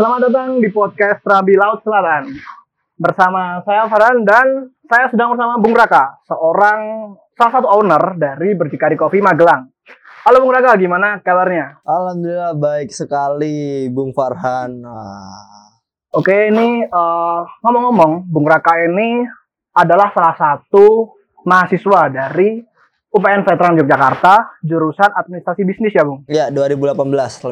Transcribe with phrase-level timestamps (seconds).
[0.00, 2.32] Selamat datang di podcast Rabi Laut Selatan.
[2.96, 8.96] Bersama saya Farhan dan saya sedang bersama Bung Raka, seorang salah satu owner dari Berdikari
[8.96, 9.68] Coffee Magelang.
[10.24, 11.84] Halo Bung Raka, gimana kabarnya?
[11.84, 14.80] Alhamdulillah baik sekali Bung Farhan.
[16.10, 19.22] Oke, ini eh, ngomong-ngomong, Bung Raka ini
[19.70, 21.14] adalah salah satu
[21.46, 22.58] mahasiswa dari
[23.14, 26.26] UPN Veteran Yogyakarta, jurusan Administrasi Bisnis ya Bung?
[26.26, 26.98] ya 2018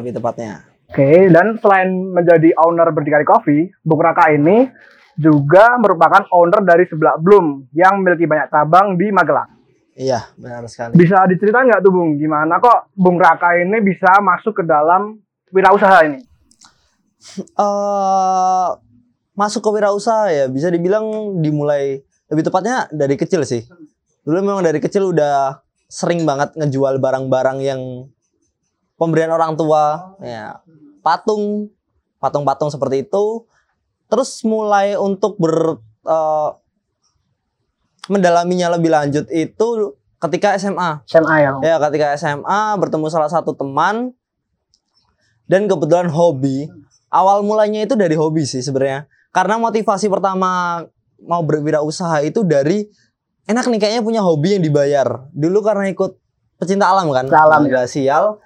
[0.03, 0.67] lebih tepatnya.
[0.91, 4.67] Oke, dan selain menjadi owner Berdikari Coffee, Bung Raka ini
[5.15, 9.55] juga merupakan owner dari Sebelah Bloom yang memiliki banyak cabang di Magelang.
[9.95, 10.99] Iya benar sekali.
[10.99, 15.15] Bisa diceritain nggak tuh Bung, gimana kok Bung Raka ini bisa masuk ke dalam
[15.55, 16.28] wirausaha ini?
[17.37, 18.69] Eh
[19.35, 23.65] masuk ke wirausaha ya bisa dibilang dimulai lebih tepatnya dari kecil sih.
[24.23, 27.81] Dulu memang dari kecil udah sering banget ngejual barang-barang yang
[28.99, 30.61] pemberian orang tua, ya
[31.01, 31.73] patung,
[32.21, 33.47] patung-patung seperti itu.
[34.11, 36.49] Terus mulai untuk ber eh,
[38.09, 41.01] mendalaminya lebih lanjut itu ketika SMA.
[41.07, 41.51] SMA ya.
[41.63, 44.13] Ya, ketika SMA bertemu salah satu teman
[45.49, 46.69] dan kebetulan hobi.
[47.09, 49.09] Awal mulanya itu dari hobi sih sebenarnya.
[49.33, 50.81] Karena motivasi pertama
[51.25, 52.85] mau berwirausaha itu dari
[53.49, 55.29] enak nih kayaknya punya hobi yang dibayar.
[55.33, 56.17] Dulu karena ikut
[56.61, 57.25] pecinta alam kan.
[57.29, 58.37] Alam, Media sial.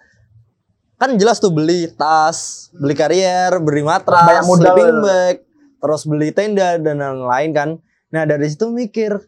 [0.95, 4.64] Kan jelas tuh beli tas, beli karier, beli matras, Banyak modal.
[4.72, 5.36] sleeping bag,
[5.84, 7.69] terus beli tenda dan lain-lain kan.
[8.16, 9.19] Nah dari situ mikir,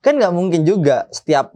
[0.00, 1.52] kan nggak mungkin juga setiap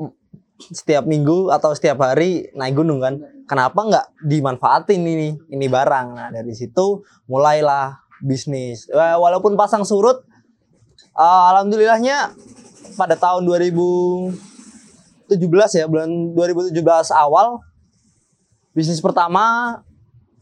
[0.57, 6.09] setiap minggu atau setiap hari naik gunung kan kenapa nggak dimanfaatin ini ini barang?
[6.19, 8.91] Nah dari situ mulailah bisnis.
[8.91, 10.23] Eh, walaupun pasang surut
[11.17, 12.35] eh, alhamdulillahnya
[12.99, 15.39] pada tahun 2017
[15.79, 16.75] ya bulan 2017
[17.15, 17.61] awal
[18.77, 19.79] bisnis pertama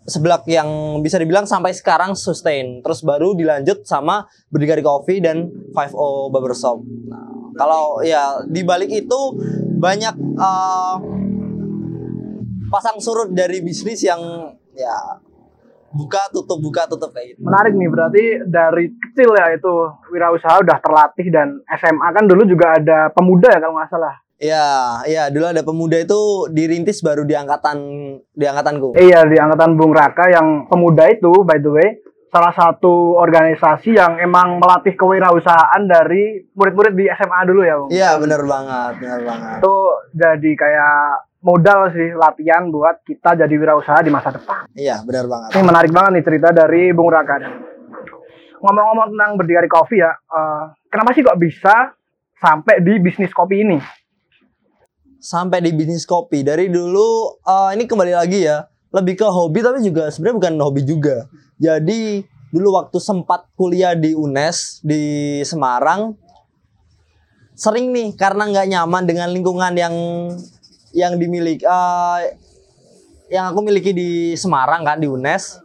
[0.04, 2.84] seblak yang bisa dibilang sampai sekarang sustain.
[2.84, 6.84] Terus baru dilanjut sama Berdikari Coffee dan 5O Barbershop.
[7.08, 9.20] Nah, kalau ya di balik itu
[9.80, 10.94] banyak eh,
[12.74, 14.18] pasang surut dari bisnis yang
[14.74, 15.22] ya
[15.94, 17.46] buka tutup buka tutup kayak gitu.
[17.46, 19.72] Menarik nih, berarti dari kecil ya itu
[20.10, 24.14] wirausaha udah terlatih dan SMA kan dulu juga ada pemuda ya kalau nggak salah.
[24.42, 27.78] Ya, ya dulu ada pemuda itu dirintis baru di angkatan
[28.34, 28.98] di angkatanku.
[28.98, 31.88] Iya di angkatan Bung Raka yang pemuda itu by the way
[32.34, 37.90] salah satu organisasi yang emang melatih kewirausahaan dari murid-murid di SMA dulu ya Bung.
[37.94, 39.56] Iya, benar banget, benar banget.
[39.62, 39.76] Itu
[40.18, 40.98] jadi kayak
[41.44, 44.64] modal sih latihan buat kita jadi wirausaha di masa depan.
[44.72, 45.48] Iya, benar banget.
[45.52, 47.36] Ini menarik banget nih cerita dari Bung Raka.
[48.64, 51.92] Ngomong-ngomong tentang berdikari kopi ya, eh, kenapa sih kok bisa
[52.40, 53.76] sampai di bisnis kopi ini?
[55.20, 58.64] Sampai di bisnis kopi dari dulu eh, ini kembali lagi ya,
[58.96, 61.28] lebih ke hobi tapi juga sebenarnya bukan hobi juga.
[61.60, 62.24] Jadi
[62.56, 65.02] dulu waktu sempat kuliah di UNES di
[65.44, 66.16] Semarang
[67.54, 69.94] sering nih karena nggak nyaman dengan lingkungan yang
[70.94, 72.20] yang dimiliki eh,
[73.28, 75.60] yang aku miliki di Semarang kan di UNES.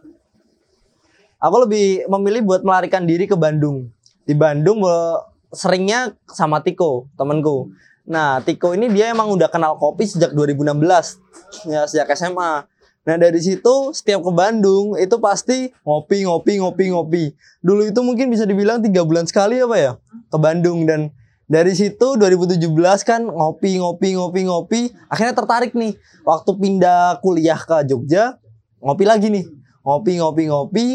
[1.40, 3.88] Aku lebih memilih buat melarikan diri ke Bandung.
[4.26, 5.16] Di Bandung eh,
[5.54, 7.70] seringnya sama Tiko temanku.
[8.10, 12.66] Nah Tiko ini dia emang udah kenal kopi sejak 2016 ya sejak SMA
[13.00, 17.24] Nah dari situ setiap ke Bandung itu pasti ngopi ngopi ngopi ngopi.
[17.64, 19.92] Dulu itu mungkin bisa dibilang tiga bulan sekali apa ya
[20.28, 20.84] ke Bandung.
[20.84, 21.08] Dan
[21.50, 22.62] dari situ 2017
[23.02, 24.80] kan ngopi ngopi ngopi ngopi.
[25.10, 25.98] Akhirnya tertarik nih.
[26.22, 28.38] Waktu pindah kuliah ke Jogja
[28.78, 29.50] ngopi lagi nih.
[29.82, 30.86] Ngopi ngopi ngopi.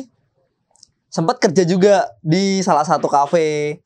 [1.11, 3.83] Sempat kerja juga di salah satu kafe.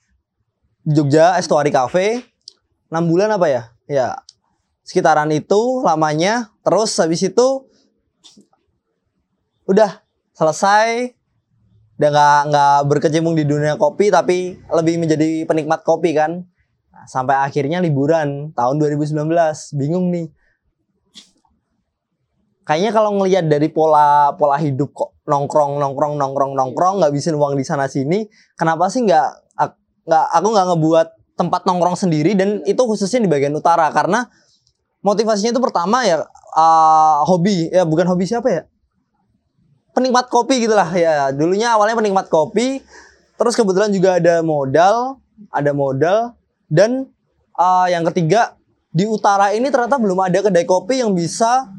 [0.85, 2.21] Jogja Estuary Cafe.
[2.93, 3.63] 6 bulan apa ya?
[3.89, 4.21] Ya
[4.85, 6.53] sekitaran itu lamanya.
[6.61, 7.65] Terus habis itu
[9.65, 10.05] udah
[10.37, 11.17] selesai.
[11.97, 16.45] Udah nggak nggak berkecimpung di dunia kopi tapi lebih menjadi penikmat kopi kan
[17.07, 19.15] sampai akhirnya liburan tahun 2019
[19.77, 20.27] bingung nih.
[22.65, 27.57] Kayaknya kalau ngelihat dari pola pola hidup kok nongkrong nongkrong nongkrong nongkrong nggak bisa uang
[27.57, 32.37] di sana sini kenapa sih nggak ak- nggak aku nggak ngebuat tempat nongkrong sendiri?
[32.37, 34.29] Dan itu khususnya di bagian utara karena
[35.01, 37.73] motivasinya itu pertama ya uh, hobi.
[37.73, 38.61] Ya bukan hobi siapa ya?
[39.97, 40.89] Penikmat kopi gitulah.
[40.93, 42.85] Ya dulunya awalnya penikmat kopi
[43.39, 46.35] terus kebetulan juga ada modal ada modal
[46.69, 47.09] dan
[47.57, 48.55] uh, yang ketiga
[48.89, 51.69] di utara ini ternyata belum ada kedai kopi yang bisa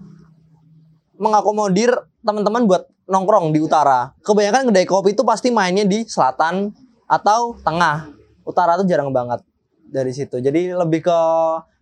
[1.19, 6.71] mengakomodir teman-teman buat nongkrong di utara kebanyakan kedai kopi itu pasti mainnya di selatan
[7.11, 8.11] atau tengah
[8.47, 9.43] utara tuh jarang banget
[9.91, 10.39] dari situ.
[10.39, 11.21] Jadi lebih ke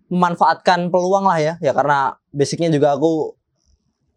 [0.09, 1.55] memanfaatkan peluang lah ya.
[1.61, 3.37] Ya karena basicnya juga aku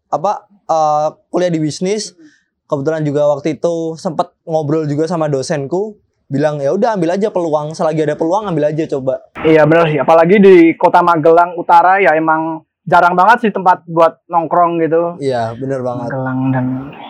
[0.08, 2.16] apa eh, kuliah di bisnis.
[2.64, 6.00] Kebetulan juga waktu itu sempat ngobrol juga sama dosenku
[6.32, 10.00] bilang ya udah ambil aja peluang selagi ada peluang ambil aja coba Iya benar sih,
[10.00, 15.20] apalagi di kota Magelang Utara ya emang jarang banget sih tempat buat nongkrong gitu.
[15.20, 16.64] iya bener banget Magelang dan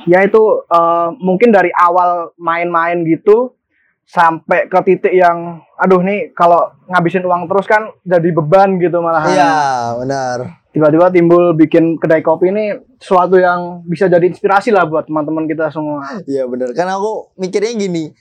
[0.04, 3.54] ya itu eh, mungkin dari awal main-main gitu
[4.02, 9.30] sampai ke titik yang aduh nih kalau ngabisin uang terus kan jadi beban gitu malahan.
[9.30, 9.54] iya
[9.96, 10.38] benar
[10.72, 15.69] Tiba-tiba timbul bikin kedai kopi ini sesuatu yang bisa jadi inspirasi lah buat teman-teman kita
[15.69, 16.00] semua.
[16.24, 18.12] iya bener karena aku mikirnya gini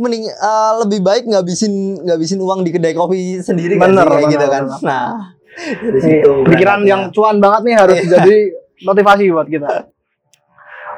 [0.00, 4.20] mending eh, lebih baik ngabisin ngabisin uang di kedai kopi sendiri kan Bener, sih, kayak
[4.24, 4.80] bener, gitu kan bener.
[4.80, 5.08] nah
[5.50, 8.08] dari Nih, situ pikiran yang cuan banget nih harus Iya.
[8.16, 8.36] jadi
[8.80, 9.68] motivasi buat kita.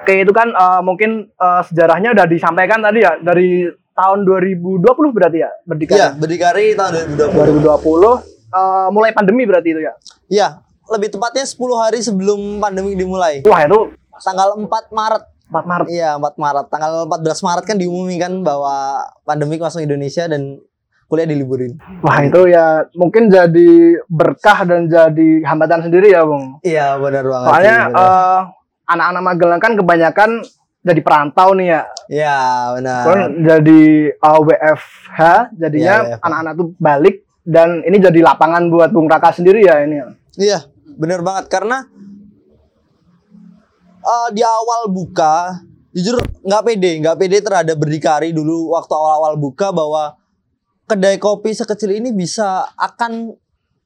[0.03, 5.39] Oke, itu kan eh, mungkin eh, sejarahnya udah disampaikan tadi ya dari tahun 2020 berarti
[5.41, 5.99] ya berdikari.
[5.99, 7.63] Iya, berdikari tahun 2020.
[7.63, 8.23] 2020
[8.53, 9.93] eh, mulai pandemi berarti itu ya.
[10.29, 10.49] Iya,
[10.89, 13.43] lebih tepatnya 10 hari sebelum pandemi dimulai.
[13.43, 15.23] Wah, itu Tanggal 4 Maret.
[15.53, 15.87] 4 Maret.
[15.93, 16.67] Iya, 4 Maret.
[16.73, 20.57] Tanggal 14 Maret kan diumumkan bahwa pandemi masuk Indonesia dan
[21.13, 21.77] kuliah diliburin.
[22.01, 26.57] Wah, itu ya mungkin jadi berkah dan jadi hambatan sendiri ya, Bung.
[26.65, 27.49] Iya, benar banget.
[27.53, 28.09] Soalnya sih, benar.
[28.09, 28.41] eh,
[28.89, 30.31] anak-anak Magelang kan kebanyakan
[30.83, 31.83] jadi perantau nih ya.
[32.09, 32.39] Iya,
[32.81, 33.03] benar.
[33.05, 33.83] Kan jadi
[34.19, 35.21] uh, WFH,
[35.61, 36.25] jadinya WFH.
[36.25, 40.01] anak-anak tuh balik dan ini jadi lapangan buat Bung Raka sendiri ya ini.
[40.41, 40.67] Iya,
[40.99, 41.87] benar banget karena
[44.03, 45.63] eh, di awal buka
[45.93, 50.17] jujur nggak pede, nggak pede terhadap berdikari dulu waktu awal-awal buka bahwa
[50.89, 53.37] kedai kopi sekecil ini bisa akan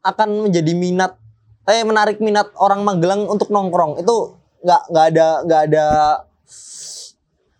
[0.07, 1.19] akan menjadi minat
[1.67, 4.17] eh menarik minat orang Magelang untuk nongkrong itu
[4.63, 5.87] nggak nggak ada nggak ada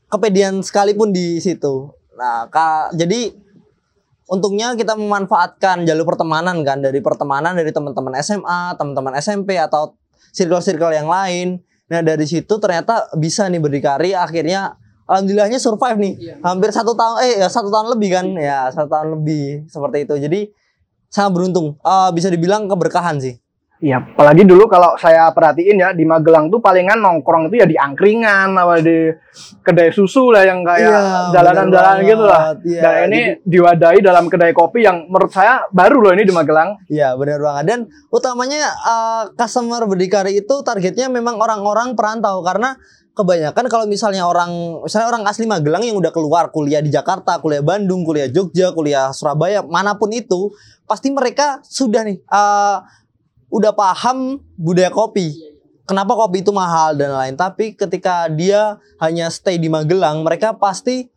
[0.07, 1.91] kepedean sekalipun di situ.
[2.17, 3.35] Nah, ka, jadi
[4.31, 9.95] untungnya kita memanfaatkan jalur pertemanan kan dari pertemanan dari teman-teman SMA, teman-teman SMP atau
[10.33, 11.61] circle-circle yang lain.
[11.87, 14.75] Nah dari situ ternyata bisa nih berdikari akhirnya
[15.07, 16.15] alhamdulillahnya survive nih.
[16.43, 18.27] Hampir satu tahun eh ya satu tahun lebih kan?
[18.35, 20.15] Ya satu tahun lebih seperti itu.
[20.19, 20.41] Jadi
[21.07, 21.79] sangat beruntung.
[21.81, 23.39] Eh, bisa dibilang keberkahan sih
[23.77, 27.77] Iya, apalagi dulu kalau saya perhatiin ya di Magelang tuh palingan nongkrong itu ya di
[27.77, 29.13] angkringan apa di
[29.61, 31.01] kedai susu lah yang kayak Iya,
[31.37, 32.41] jalanan-jalanan bener gitu lah.
[32.65, 36.81] Iya, Dan ini diwadahi dalam kedai kopi yang menurut saya baru loh ini di Magelang.
[36.89, 42.81] Iya benar banget dan utamanya eh, customer berdikari itu targetnya memang orang-orang perantau karena
[43.13, 47.61] kebanyakan kalau misalnya orang misalnya orang asli Magelang yang udah keluar kuliah di Jakarta, kuliah
[47.61, 50.49] Bandung, kuliah Jogja, kuliah Surabaya, mana pun itu
[50.89, 52.77] pasti mereka sudah nih eh,
[53.57, 55.33] udah paham budaya kopi.
[55.89, 57.35] Kenapa kopi itu mahal dan lain.
[57.39, 61.09] Tapi ketika dia hanya stay di Magelang, mereka pasti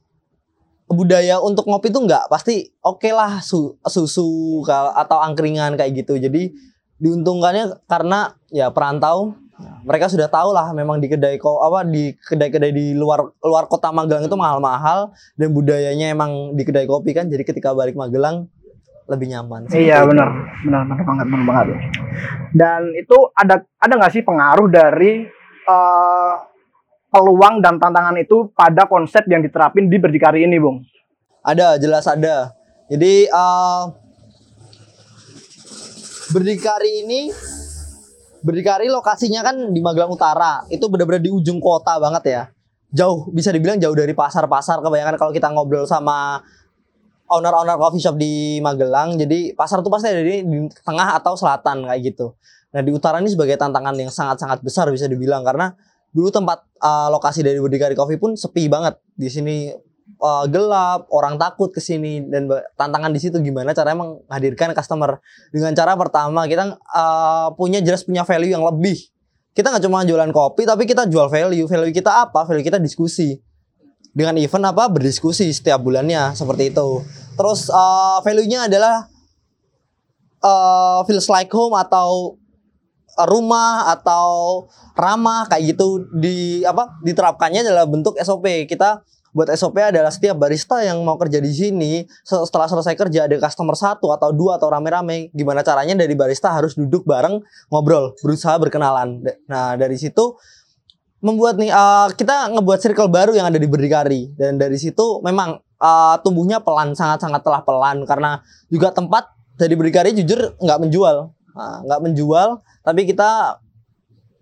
[0.87, 2.31] budaya untuk ngopi tuh nggak.
[2.31, 6.15] Pasti oke lah su- susu atau angkringan kayak gitu.
[6.21, 6.53] Jadi
[7.01, 9.35] diuntungkannya karena ya perantau.
[9.59, 13.91] Mereka sudah tahu lah memang di kedai ko apa di kedai-kedai di luar luar kota
[13.91, 15.11] Magelang itu mahal-mahal.
[15.33, 17.27] Dan budayanya emang di kedai kopi kan.
[17.27, 18.47] Jadi ketika balik Magelang
[19.09, 20.29] lebih nyaman Iya benar,
[20.61, 21.67] benar benar banget, benar banget.
[22.53, 25.25] Dan itu ada ada nggak sih pengaruh dari
[25.65, 26.33] eh,
[27.09, 30.85] peluang dan tantangan itu pada konsep yang diterapin di berdikari ini, Bung?
[31.41, 32.53] Ada, jelas ada.
[32.89, 33.83] Jadi eh
[36.29, 37.21] berdikari ini
[38.45, 40.61] berdikari lokasinya kan di Magelang Utara.
[40.69, 42.43] Itu benar-benar di ujung kota banget ya.
[42.89, 44.81] Jauh, bisa dibilang jauh dari pasar-pasar.
[44.81, 46.41] Kebanyakan kalau kita ngobrol sama
[47.29, 51.85] owner-owner coffee shop di Magelang, jadi pasar tuh pasti ada di, di tengah atau selatan
[51.85, 52.33] kayak gitu.
[52.69, 55.73] Nah di utara ini sebagai tantangan yang sangat-sangat besar bisa dibilang karena
[56.13, 58.97] dulu tempat eh, lokasi dari Berdikari Coffee pun sepi banget.
[59.17, 59.73] Di sini
[60.09, 65.17] eh, gelap, orang takut ke sini dan tantangan di situ gimana caranya menghadirkan customer
[65.49, 68.97] dengan cara pertama kita eh, punya jelas punya value yang lebih.
[69.53, 71.65] Kita nggak cuma jualan kopi tapi kita jual value.
[71.65, 72.45] Value kita apa?
[72.45, 73.37] Value kita diskusi.
[74.09, 74.89] Dengan event apa?
[74.89, 77.01] Berdiskusi setiap bulannya seperti itu.
[77.39, 79.07] Terus eh, value-nya adalah
[80.43, 82.35] eh, feels like home atau
[83.27, 84.67] rumah atau
[84.99, 86.03] ramah kayak gitu.
[86.19, 91.37] Di apa diterapkannya adalah bentuk SOP kita buat SOP adalah setiap barista yang mau kerja
[91.37, 96.01] di sini se- setelah selesai kerja ada customer satu atau dua atau rame-rame gimana caranya
[96.01, 97.37] dari barista harus duduk bareng
[97.69, 99.21] ngobrol berusaha berkenalan.
[99.45, 100.33] Nah dari situ
[101.21, 104.33] membuat nih eh, kita ngebuat circle baru yang ada di Berdikari.
[104.33, 110.11] Dan dari situ memang eh, tumbuhnya pelan sangat-sangat telah pelan karena juga tempat dari Berdikari
[110.13, 112.49] jujur nggak menjual Nah, nggak menjual
[112.81, 113.59] tapi kita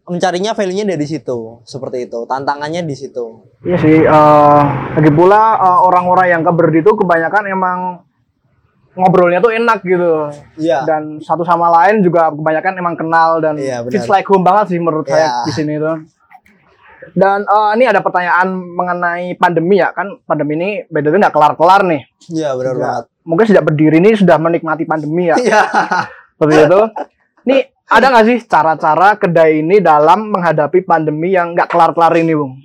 [0.05, 3.97] mencarinya value-nya dari situ seperti itu tantangannya di situ Iya sih.
[3.99, 4.61] eh
[4.93, 7.79] lagi pula eh, orang-orang yang ke Berdi itu kebanyakan emang
[8.93, 10.25] ngobrolnya tuh enak gitu.
[10.57, 10.81] Iya.
[10.83, 13.93] Dan satu sama lain juga kebanyakan emang kenal dan Iya, benar.
[13.93, 15.33] feels like home banget sih menurut saya Iya.
[15.45, 15.97] di sini tuh.
[17.13, 22.01] Dan eh, ini ada pertanyaan mengenai pandemi ya kan pandemi ini beda nggak kelar-kelar nih.
[22.33, 23.05] Iya benar Ya, banget.
[23.27, 25.35] Mungkin sejak berdiri ini sudah menikmati pandemi ya.
[25.39, 25.61] Iya.
[26.37, 26.81] seperti itu.
[27.47, 32.59] Nih ada nggak sih cara-cara kedai ini dalam menghadapi pandemi yang nggak kelar-kelar ini, Bung?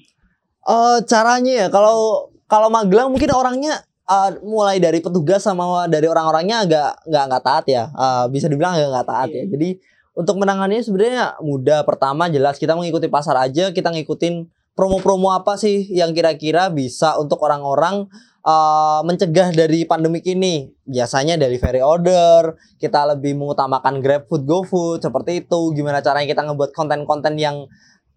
[0.63, 6.67] Eh caranya ya kalau kalau Magelang mungkin orangnya eh, mulai dari petugas sama dari orang-orangnya
[6.67, 7.85] agak nggak nggak taat ya.
[7.91, 9.45] Eh, bisa dibilang agak nggak taat ya.
[9.47, 9.69] Jadi
[10.13, 11.85] untuk menanganinya sebenarnya mudah.
[11.89, 17.41] Pertama jelas kita mengikuti pasar aja, kita ngikutin promo-promo apa sih yang kira-kira bisa untuk
[17.45, 18.09] orang-orang
[18.45, 20.73] eh, mencegah dari pandemik ini.
[20.85, 25.73] Biasanya delivery order, kita lebih mengutamakan GrabFood, GoFood seperti itu.
[25.73, 27.69] Gimana caranya kita ngebuat konten-konten yang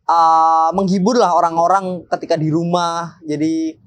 [0.10, 3.18] uh, menghibur lah orang-orang ketika di rumah.
[3.25, 3.78] Jadi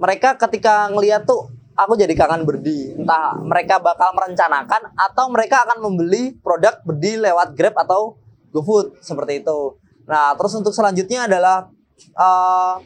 [0.00, 1.52] mereka ketika ngeliat tuh
[1.84, 2.92] aku jadi kangen berdi.
[2.96, 8.20] Entah mereka bakal merencanakan atau mereka akan membeli produk berdi lewat Grab atau
[8.52, 9.80] GoFood seperti itu.
[10.04, 11.70] Nah, terus untuk selanjutnya adalah
[12.18, 12.76] uh,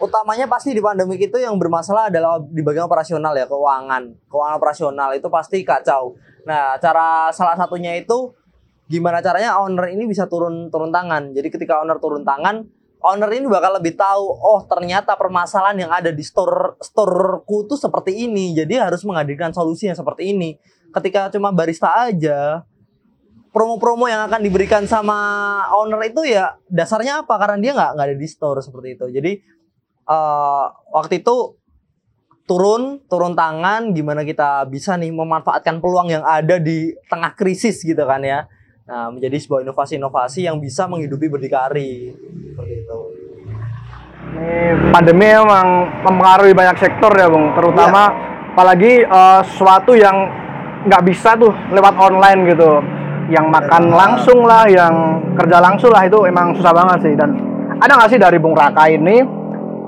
[0.00, 4.30] utamanya pasti di pandemi itu yang bermasalah adalah di bagian operasional ya, keuangan.
[4.30, 6.14] Keuangan operasional itu pasti kacau.
[6.46, 8.32] Nah, cara salah satunya itu
[8.90, 11.34] gimana caranya owner ini bisa turun turun tangan.
[11.34, 12.62] Jadi ketika owner turun tangan,
[13.00, 18.28] owner ini bakal lebih tahu, oh ternyata permasalahan yang ada di store storeku tuh seperti
[18.28, 18.52] ini.
[18.52, 20.56] Jadi harus menghadirkan solusi yang seperti ini.
[20.90, 22.64] Ketika cuma barista aja,
[23.50, 25.16] promo-promo yang akan diberikan sama
[25.74, 27.34] owner itu ya dasarnya apa?
[27.40, 29.06] Karena dia nggak nggak ada di store seperti itu.
[29.08, 29.32] Jadi
[30.06, 31.60] eh, waktu itu
[32.50, 38.02] turun turun tangan gimana kita bisa nih memanfaatkan peluang yang ada di tengah krisis gitu
[38.02, 38.50] kan ya
[38.90, 42.10] nah menjadi sebuah inovasi-inovasi yang bisa menghidupi berdikari
[44.30, 44.52] Ini
[44.94, 45.66] pandemi emang
[46.06, 47.50] mempengaruhi banyak sektor ya, Bung.
[47.56, 48.02] Terutama
[48.54, 50.16] apalagi eh, sesuatu yang
[50.86, 52.80] nggak bisa tuh lewat online gitu.
[53.30, 53.98] Yang makan banget.
[53.98, 54.94] langsung lah, yang
[55.38, 57.14] kerja langsung lah itu emang susah banget sih.
[57.14, 57.30] Dan
[57.78, 59.22] ada nggak sih dari Bung Raka ini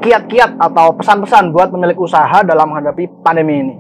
[0.03, 3.75] kiat-kiat atau pesan-pesan buat pemilik usaha dalam menghadapi pandemi ini?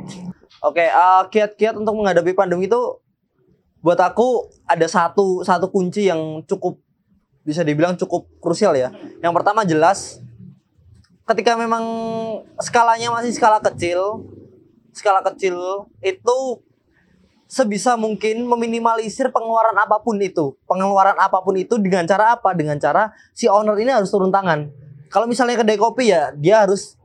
[0.63, 3.03] Oke, eh, kiat-kiat untuk menghadapi pandemi itu
[3.83, 6.79] buat aku ada satu satu kunci yang cukup
[7.43, 8.95] bisa dibilang cukup krusial ya.
[9.23, 10.23] Yang pertama jelas
[11.27, 11.85] ketika memang
[12.59, 14.27] skalanya masih skala kecil,
[14.95, 16.39] skala kecil itu
[17.53, 20.57] sebisa mungkin meminimalisir pengeluaran apa pun itu.
[20.65, 22.57] Pengeluaran apa pun itu dengan cara apa?
[22.57, 24.73] Dengan cara si owner ini harus turun tangan.
[25.13, 26.97] Kalau misalnya kedai kopi ya, dia harus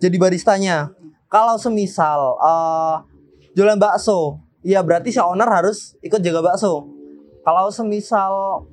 [0.00, 0.96] jadi baristanya.
[1.28, 2.96] Kalau semisal eh,
[3.52, 6.88] jualan bakso, ya berarti si owner harus ikut jaga bakso.
[7.44, 8.64] Kalau semisal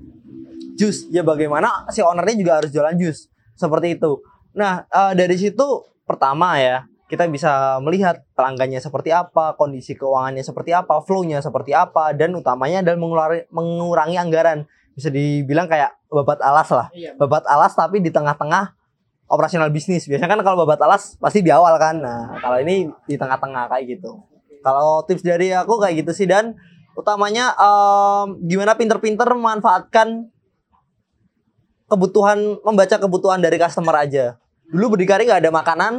[0.77, 3.27] jus, ya bagaimana si ownernya juga harus jualan jus.
[3.57, 4.21] Seperti itu.
[4.53, 5.65] Nah, eh, dari situ
[6.05, 12.13] pertama ya, kita bisa melihat pelanggannya seperti apa, kondisi keuangannya seperti apa, flow-nya seperti apa,
[12.13, 14.59] dan utamanya adalah mengurangi, mengurangi anggaran.
[14.93, 16.87] Bisa dibilang kayak babat alas lah.
[17.17, 18.75] Babat alas tapi di tengah-tengah
[19.29, 20.07] operasional bisnis.
[20.09, 22.01] Biasanya kan kalau babat alas pasti di awal kan.
[22.01, 24.17] Nah, kalau ini di tengah-tengah kayak gitu.
[24.65, 26.57] Kalau tips dari aku kayak gitu sih dan
[26.97, 30.27] utamanya em, gimana pinter-pinter memanfaatkan
[31.87, 34.35] kebutuhan membaca kebutuhan dari customer aja.
[34.67, 35.93] Dulu berdikari nggak ada makanan.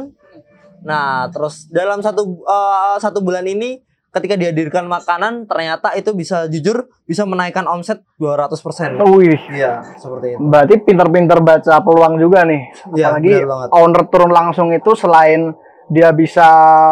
[0.79, 6.89] Nah, terus dalam satu eh, satu bulan ini ketika dihadirkan makanan ternyata itu bisa jujur
[7.05, 8.97] bisa menaikkan omset 200%.
[9.05, 10.39] Wih, Iya, seperti itu.
[10.41, 12.73] berarti pinter-pinter baca peluang juga nih.
[12.95, 13.67] Iya, Apalagi banget.
[13.69, 15.53] owner turun langsung itu selain
[15.89, 16.47] dia bisa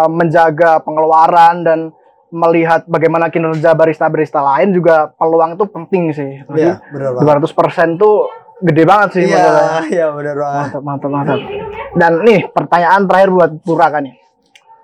[0.07, 1.79] menjaga pengeluaran dan
[2.27, 6.31] melihat bagaimana kinerja barista-barista lain juga peluang itu penting sih.
[6.53, 7.49] Iya, benar banget.
[7.49, 9.81] 200% tuh gede banget sih Iya, masalahnya.
[9.89, 10.65] iya benar banget.
[10.65, 11.39] Mantap, mantap, mantap.
[11.93, 14.15] Dan nih pertanyaan terakhir buat Puraka nih.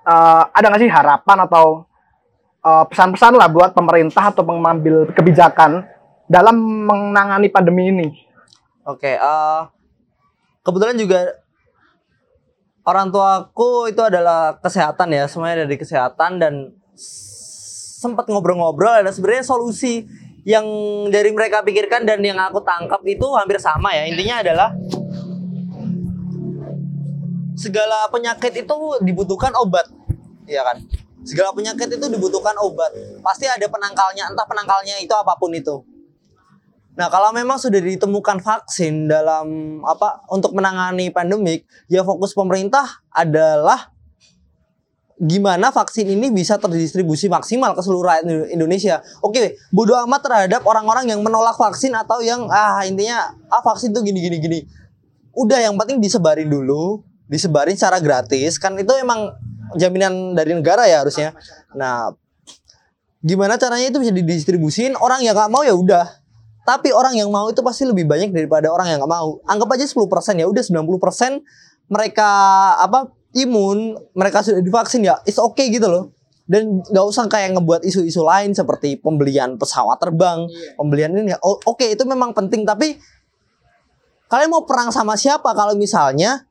[0.04, 1.66] Eh, ada nggak sih harapan atau
[2.64, 5.84] eh, pesan-pesan lah buat pemerintah atau pengambil kebijakan
[6.30, 6.56] dalam
[6.88, 8.08] menangani pandemi ini?
[8.84, 9.60] Oke, eh
[10.64, 11.20] kebetulan juga
[12.84, 16.54] orang tuaku itu adalah kesehatan ya, semuanya dari kesehatan dan
[18.04, 20.04] sempat ngobrol-ngobrol ada sebenarnya solusi
[20.44, 20.64] yang
[21.08, 24.04] dari mereka pikirkan dan yang aku tangkap itu hampir sama ya.
[24.04, 24.68] Intinya adalah
[27.56, 29.88] segala penyakit itu dibutuhkan obat,
[30.44, 30.84] ya kan?
[31.24, 32.92] Segala penyakit itu dibutuhkan obat.
[33.24, 35.80] Pasti ada penangkalnya, entah penangkalnya itu apa pun itu.
[36.94, 43.93] Nah, kalau memang sudah ditemukan vaksin dalam apa untuk menangani pandemik, ya fokus pemerintah adalah
[45.24, 49.00] gimana vaksin ini bisa terdistribusi maksimal ke seluruh rakyat Indo- Indonesia.
[49.24, 54.04] Oke, bodoh amat terhadap orang-orang yang menolak vaksin atau yang ah intinya ah vaksin tuh
[54.04, 54.60] gini gini gini.
[55.32, 59.32] Udah yang penting disebarin dulu, disebarin secara gratis kan itu emang
[59.80, 61.32] jaminan dari negara ya harusnya.
[61.72, 62.12] Nah,
[63.24, 66.04] gimana caranya itu bisa didistribusin orang yang nggak mau ya udah.
[66.68, 69.40] Tapi orang yang mau itu pasti lebih banyak daripada orang yang nggak mau.
[69.48, 71.40] Anggap aja 10% ya udah 90%
[71.88, 72.28] mereka
[72.80, 76.14] apa imun, mereka sudah divaksin ya, it's okay gitu loh.
[76.44, 80.44] Dan nggak usah kayak ngebuat isu-isu lain seperti pembelian pesawat terbang,
[80.76, 81.32] pembelian ini.
[81.32, 81.38] ya.
[81.40, 83.00] Oh, Oke itu memang penting, tapi
[84.28, 86.44] kalian mau perang sama siapa kalau misalnya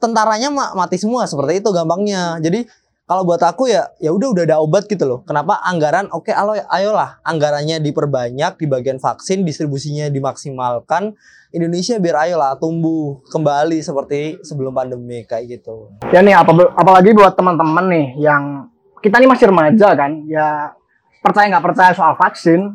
[0.00, 2.40] tentaranya ma- mati semua seperti itu gampangnya.
[2.40, 2.64] Jadi
[3.04, 5.20] kalau buat aku ya ya udah udah ada obat gitu loh.
[5.28, 11.12] Kenapa anggaran oke alo ayolah anggarannya diperbanyak di bagian vaksin distribusinya dimaksimalkan
[11.52, 15.92] Indonesia biar ayolah tumbuh kembali seperti sebelum pandemi kayak gitu.
[16.10, 18.72] Ya nih apa apalagi buat teman-teman nih yang
[19.04, 20.72] kita nih masih remaja kan, ya
[21.20, 22.72] percaya nggak percaya soal vaksin,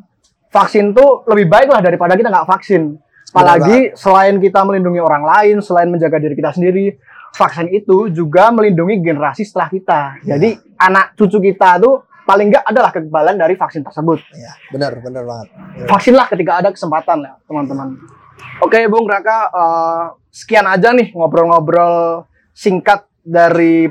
[0.53, 3.01] vaksin tuh lebih baik lah daripada kita nggak vaksin.
[3.33, 6.97] Apalagi selain kita melindungi orang lain, selain menjaga diri kita sendiri,
[7.33, 10.01] vaksin itu juga melindungi generasi setelah kita.
[10.23, 14.21] Jadi anak cucu kita tuh paling nggak adalah kekebalan dari vaksin tersebut.
[14.37, 15.47] Ya, benar benar banget.
[15.89, 17.97] Vaksinlah ketika ada kesempatan ya teman-teman.
[18.61, 23.89] Oke Bung Raka, eh, sekian aja nih ngobrol-ngobrol singkat dari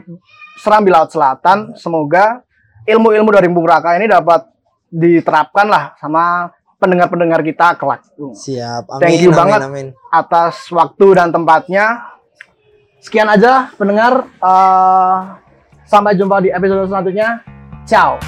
[0.62, 1.74] Serambi Laut Selatan.
[1.74, 2.42] Semoga
[2.86, 4.46] ilmu-ilmu dari Bung Raka ini dapat
[4.88, 8.06] diterapkan lah sama pendengar-pendengar kita kelak.
[8.16, 8.86] Siap.
[8.88, 9.02] Amin.
[9.02, 9.60] Thank you amin, banget.
[9.66, 9.86] Amin.
[10.08, 12.16] Atas waktu dan tempatnya.
[13.08, 14.28] Sekian aja pendengar.
[14.28, 15.18] eh,
[15.88, 17.40] sampai jumpa di episode selanjutnya.
[17.88, 18.20] Ciao.